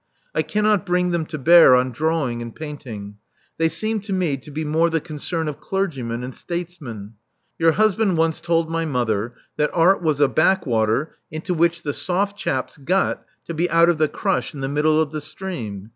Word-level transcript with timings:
I 0.33 0.41
cannot 0.41 0.83
bring 0.83 1.11
them 1.11 1.27
to 1.27 1.37
bear 1.37 1.75
on 1.75 1.91
drawing 1.91 2.41
and 2.41 2.55
painting: 2.55 3.17
they 3.59 3.69
seem 3.69 3.99
to 3.99 4.11
me 4.13 4.35
to 4.37 4.49
be 4.49 4.65
more 4.65 4.89
the 4.89 4.99
con 4.99 5.17
cern 5.17 5.47
of 5.47 5.59
clergymen 5.59 6.23
and 6.23 6.33
statesmen. 6.33 7.13
Your 7.59 7.73
husband 7.73 8.17
once 8.17 8.41
told 8.41 8.67
my 8.71 8.83
mother 8.83 9.35
that 9.57 9.69
art 9.75 10.01
was 10.01 10.19
a 10.19 10.27
backwater 10.27 11.11
into 11.29 11.53
which 11.53 11.83
the 11.83 11.93
soft 11.93 12.35
chaps 12.35 12.77
got 12.77 13.21
to 13.45 13.53
be 13.53 13.69
out 13.69 13.89
of 13.89 13.99
the 13.99 14.09
crush 14.09 14.55
in 14.55 14.61
the 14.61 14.67
middle 14.67 14.99
of 14.99 15.11
the 15.11 15.21
stream. 15.21 15.89